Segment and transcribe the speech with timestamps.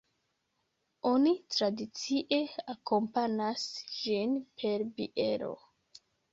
[1.09, 2.41] Oni tradicie
[2.75, 3.69] akompanas
[4.01, 5.55] ĝin per biero.